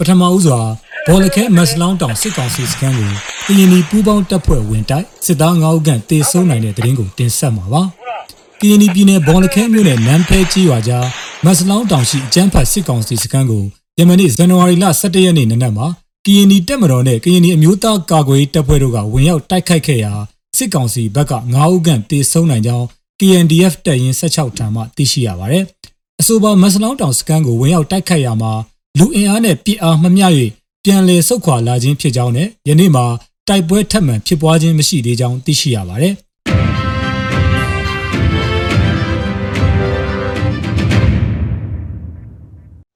[0.00, 0.60] ပထမဦးစွာ
[1.06, 3.10] ဘော်လခဲမက်စလောင်းတောင်စစ်ကောင်စီစခန်းကို
[3.46, 7.82] ကရင်နီပူးပေါင်းတပ်ဖွဲ့ဝင်တိုက်စစ်သား9ဦးခန့်တေဆုံးနိုင်တဲ့သတင်းကိုတင်ဆက်မှာပါ။
[8.60, 11.06] ကရင်နီပြည်နယ်ဘော်လခဲမြို့နယ်နန်းဖဲကြီးရွာကြား
[11.44, 13.64] မက်စလောင်းတောင်ရှိအကျန်းဖတ်စစ်ကောင်စီစခန်းကို
[13.98, 15.86] ယမနေ့ဇန်နဝါရီလ17ရက်နေ့နနက်မှာ
[16.26, 20.12] ကရင်နီတပ်မတော်နဲ့ကရင်နီအမျိုးသားကာကွယ်ရေးတပ်ဖွဲ့တို့ကဝင်ရောက်တိုက်ခိုက်ခဲ့ရာ
[20.56, 22.86] စစ်ကောင်စီဘက်က9ဦးခန့်တေဆုံးနိုင်ကြောင်း
[23.20, 25.64] KNDF တပ်ရင်း16ထံမှသိရှိရပါတယ်။
[26.20, 28.52] အဆိုပါမက်စလောင်းတောင်စခန်းကိုဝင်ရောက်တိုက်ခိုက်ရာမှာ
[28.98, 30.26] လူအင်အားနဲ့ပြစ်အားမမျှ၍
[30.84, 33.04] ပြန်လည်ဆုတ်ခွာလာခြင်းဖြစ်ကြောင်းနဲ့ယနေ့မှာ
[33.48, 36.14] တိုက်ပွဲထပ်မံဖြစ်ပွားခြင်းမရှိသေးကြောင်းသိရှိရပါတယ်။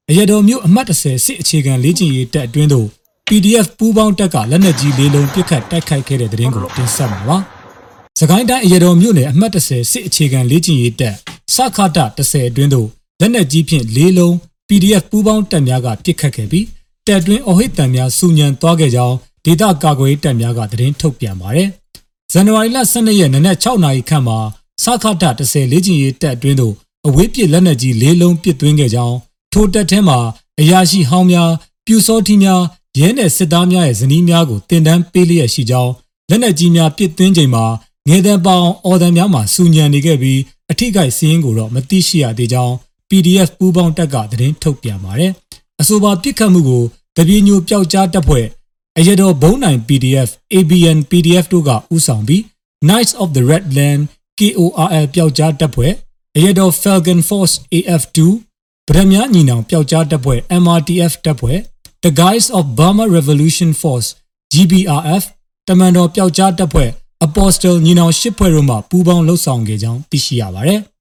[0.09, 2.87] အရတော်မျိုးအမှတ်30စစ်အခြေခံလေ့ကျင့်ရေးတပ်အတွင်းသို့
[3.27, 7.37] PDF ပူးပေါင်းတပ်ကလက်နက်ကြီးလေးလုံးပစ်ခတ်တိုက်ခိုက်ခဲ့တဲ့တဲ့ရင်ကိုတင်ဆက်မှာပါ။
[8.19, 11.15] စကိုင်းတိုင်းအရတော်မြို့နယ်အမှတ်30စစ်အခြေခံလေ့ကျင့်ရေးတပ်
[11.55, 12.87] စခတာ30အတွင်းသို့
[13.21, 14.35] လက်နက်ကြီးဖြင့်လေးလုံး
[14.69, 16.65] PDF ပူးပေါင်းတပ်များကပစ်ခတ်ခဲ့ပြီး
[17.07, 21.69] တပ်တွင်းအဟိတ်တံများစုညံသွားခဲ့ကြောင်းဒေသကာကွယ်ရေးတပ်များကသတင်းထုတ်ပြန်ပါတယ်။
[22.31, 24.37] ဇန်နဝါရီလ12ရက်နနက်6နာရီခန့်မှာ
[24.83, 26.73] စခတာ30လေ့ကျင့်ရေးတပ်အတွင်းသို့
[27.07, 29.15] အဝေးပစ်လက်နက်ကြီးလေးလုံးပစ်သွင်းခဲ့ကြောင်း
[29.53, 30.19] ထိုတပ်ထဲမှာ
[30.59, 31.49] အရာရှိဟောင်းများ
[31.85, 32.61] ပြူစောထီးများ
[32.99, 35.91] ရဲနယ်စစ်သားများရဲ့ဇနီးများကိုတင်တန်းပေးလျက်ရှိကြောင်း
[36.29, 37.65] လက်နက်ကြီးများပစ်သွင်းချိန်မှာ
[38.09, 40.39] ငယ်တန်းပေါင်အော်ဒန်များမှစူညံနေခဲ့ပြီး
[40.71, 42.75] အထိကိစင်းကိုတော့မသိရှိရသေးကြောင်း
[43.09, 45.31] PDF ပူးပေါင်းတပ်ကသတင်းထုတ်ပြန်ပါတယ်။
[45.81, 46.83] အဆိုပါပြစ်ခတ်မှုကို
[47.17, 48.45] တပြေညိုပျောက်ကြားတပ်ဖွဲ့
[48.97, 52.41] အရတော်ဘုံနိုင် PDF ABN PDF တို့ကဥဆောင်ပြီး
[52.87, 54.01] Knights of the Red Land
[54.39, 55.93] KORL ပျောက်ကြားတပ်ဖွဲ့
[56.35, 58.17] အရတော် Falcon Force AF2
[58.87, 61.59] ဗရမ ्या ညီနောင်ပျောက်ကြားတပ်ဖွဲ့ MRTF တပ်ဖွဲ့
[62.03, 64.09] The Guys of Burma Revolution Force
[64.53, 65.23] GBRF
[65.67, 66.89] တမန်တော်ပျောက်ကြားတပ်ဖွဲ့
[67.27, 70.81] Apostle ညီနောင်ရှစ်ဖွဲ့တို့မှပူးပေါင်းလှုပ်ဆောင်ခဲ့ကြောင်းသိရှိရပါတယ်။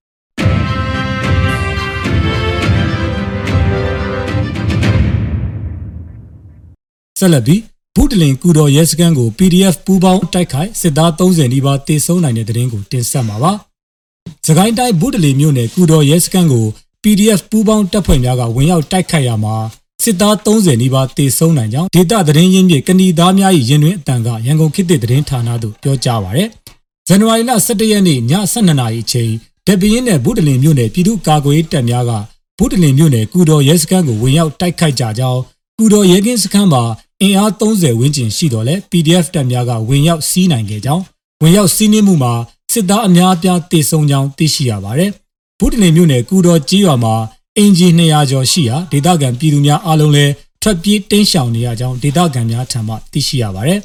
[7.24, 7.60] ဆက်လက်ပြီး
[7.96, 13.52] ဘုဒ္ဓလင်ကူတော်ရဲစခန်းကို PDF ပူးပေါင်းတိုက်ခိုက်စစ်သား30နီးပါးတေဆုံးနိုင်တဲ့တဲ့ရင်ကိုတင်ဆက်မှာပါ။
[14.46, 16.66] စကိုင်းတိုင်းဘုဒ္ဓလင်မြို့နယ်ကူတော်ရဲစခန်းကို
[17.02, 19.54] PDF ပူးပေါင်းတပ်ဖွဲ့များကဝင်ရောက်တိုက်ခိုက်ရမှာ
[20.04, 26.48] စစ်သား30နီးပါးတေဆုံးနိုင်ကြောင်းဒေတာသတင်းရင်းမြစ်ကဏီသားများ၏ရင်တွင်အတန်ကရန်ကုန်ခေတ်သစ်သတင်းဌာနသို့ပြောကြားပါရယ်
[27.08, 28.20] ဇန်နဝါရီလ17ရက်နေ့ည
[28.52, 29.30] 12နာရီအချိန်
[29.66, 32.12] ဒက်ပင်းနဲ့ဘုဒ္ဓလင်မြို့နယ်ပြည်သူ့ကာကွယ်ရေးတပ်များက
[32.58, 35.40] ဘုဒ္ဓလင်မြို့နယ်ကူတော်ရဲစခန်းကိုဝင်ရောက်တိုက်ခိုက်ကြကြောင်း
[35.78, 36.82] ကူတော်ရဲကင်းစခန်းမှာ
[37.24, 41.02] အင်အား30ဝန်းကျင်ရှိတော်လဲ PDF တပ်များကဝင်ရောက်စီးနိုင်ခဲ့ကြောင်း
[41.42, 42.32] ဝင်ရောက်စီးနင်းမှုမှာ
[42.72, 45.10] စစ်သားအများအပြားတေဆုံးကြောင်းသိရှိရပါတယ်။
[45.60, 47.14] ဘုဒ္ဓလင်မြို့နယ်ကူတော်ကြီးရွာမှာ
[47.56, 53.80] အင်ဂျီ200ကျော်ရှိရာဒေသခံပြည်သူများအားလုံးလည်းထွက်ပြေးတိမ်းရှောင်နေရကြောင်းဒေသခံများထံမှသိရှိရပါတယ်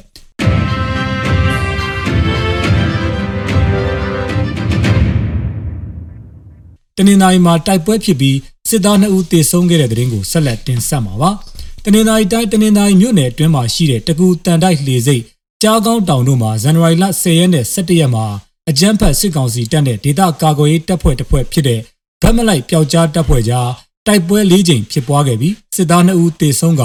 [6.96, 8.36] တနင်္လာရီမှာတိုက်ပွဲဖြစ်ပြီး
[8.68, 11.30] စစ်သား2ဦးသေဆုံးခဲ့တဲ့တဲ့ရင်ကိုဆက်လက်တင်ဆက်မှာပါ။
[11.84, 15.22] တနင်္လာရီတိုင်းတနင်္လာရီမြို့နယ်အတွင်းမှာရှိတဲ့တကူတန်တိုက်လှေစိတ်
[15.62, 18.24] ကြားကောင်းတောင်တို့မှာဇန်နဝါရီလ10ရက်နဲ့17ရက်မှာ
[18.70, 21.80] အကြမ်းဖက်စစ်ကောင်စီတပ်နဲ့ဒေသကာကွယ်ရေးတပ်ဖွဲ့တစ်ဖွဲ့ဖြစ်တဲ့
[22.22, 23.68] ဗတ်မလိုက်ပျောက်ကြားတပ်ဖွဲ့ကြား
[24.06, 26.84] တိုက်ပွဲ၄ကြိမ်ဖြစ်ပွားခဲ့ပြီးစစ်သား2ဦးသေဆုံးက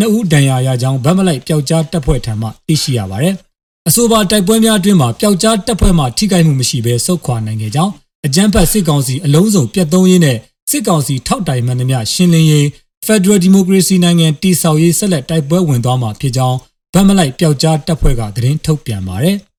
[0.00, 3.34] 2ဦးဒဏ်ရာရကြောင်းဗတ်မလိုက်ပျောက်ကြားတပ်ဖွဲ့ထံမှသိရှိရပါတယ်။
[3.88, 7.92] အဆိုပါတိုက်ပွဲများအတွင်းမှာပျောက်ကြားတပ်ဖွဲ့မှထိခိုက်မှုမရှိဘဲဆုတ်ခွာနိုင်ခဲ့ကြောင်း
[8.26, 10.38] အကြမ်းဖက်စစ်ကောင်စီအလုံးစုံပြတ်သုံးရင်းနဲ့
[10.70, 12.66] စစ်ကောင်စီထောက်တိုင်မှန်သမျှရှင်းလင်းရေး
[13.06, 16.58] Federal Democracy နိုင်ငံတည်ဆောက်ရေးဆက်လက်တိုက်ပွဲဝင်သွားမှာဖြစ်ကြောင်း
[16.94, 19.36] ဗတ်မလိုက်ပျောက်ကြားတပ်ဖွဲ့ကသတင်းထုတ်ပြန်ပါတယ်။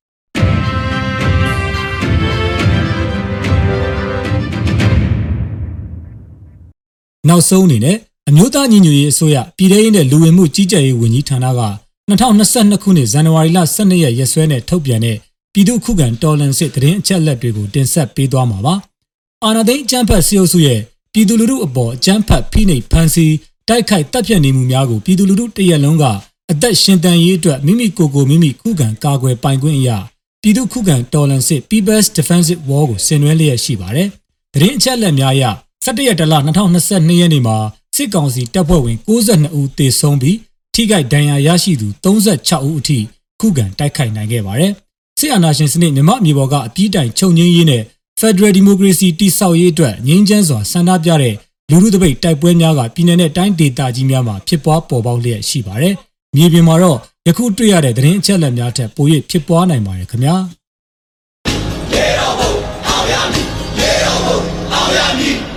[7.30, 7.98] နောက်ဆုံးအနေနဲ့
[8.30, 11.62] အမျိုးသားညီညွတ်ရေးအစိုးရပြည်ထောင်စုနဲ့လူဝင်မှုကြီးကြပ်ရေးဝန်ကြီးဌာနက
[12.10, 15.18] 2022ခုနှစ်ဇန်နဝါရီလ12ရက်ရက်စွဲနဲ့ထုတ်ပြန်တဲ့
[15.54, 18.76] ပြည်သူ့ခုခံတော်လှန်စစ်တရင်အချက်အလက်တွေကိုတင်ဆက်ပေးသွားမှာပါ။
[19.44, 20.80] အာဏာသိမ်းအကြမ်းဖက်စစ်အုပ်စုရဲ့
[21.14, 23.36] ပြည်သူလူထုအပေါ်အကြမ်းဖက်ဖိနှိပ်ဖန်ဆီး
[23.70, 26.06] တိုက်ခိုက်တပ်ဖြတ်နေမှုများကိုပြည်သူလူထုတရက်လုံးက
[26.52, 29.98] အသက်ရှင်တန်ရေးအတွက်မိမိကိုယ်ကိုမိမိခုခံကာကွယ်ပိုင်ခွင့်အရာ
[30.42, 34.08] ပြည်သူခုခံတော်လှန်စစ် People's Defensive War ကိုဆင်နွှဲလျက်ရှိပါတယ်။
[34.54, 35.44] တရင်အချက်အလက်များအရ
[35.86, 37.58] 17ရက်တလ2022ရက်နေ့မှာ
[37.96, 40.38] စစ်ကောင်စီတပ်ဖွဲ့ဝင်62ဦးသေဆုံးပြီး
[40.74, 42.98] ထိခိုက်ဒဏ်ရာရရှိသူ36ဦးအထိ
[43.40, 44.72] ခုခံတိုက်ခိုက်နိုင်ခဲ့ပါတယ်။
[45.20, 47.84] စစ်အာဏာရှင်စနစ်မြမအမျိုးပေါ်ကအပြည့်တိုင်ချုပ်ငြိမ်းရေးနဲ့
[48.22, 51.36] Federal Democracy တိဆောက်ရေးအတွက်ငြင်းချမ်းစွာဆန္ဒပြတဲ့
[51.70, 55.96] လူမှုတပိတ်တိုက်ပွဲများကပြည်내နဲ့တိုင်းဒေသကြီးများမှာဖြစ်ပွားပေါ်ပေါက်လျက်ရှိပါတယ်။
[56.36, 56.98] မြေပြင်မှာတော့
[57.28, 60.36] ယခုတွေ့ရတဲ့သတင်းအချက်အလက်များထက်ပို၍ဖြစ်ပွားနိုင်ပါတယ်ခင်ဗျာ။
[61.94, 62.52] ရေတော်ဘုံ
[62.88, 63.46] အောင်ရမည်
[63.80, 64.38] ရေတော်ဘုံ
[64.74, 65.51] အောင်ရမည်